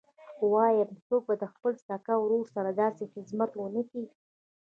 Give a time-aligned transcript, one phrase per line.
[0.51, 2.45] وايم څوک به د خپل سکه ورور
[2.81, 4.03] داسې خدمت ونه کي.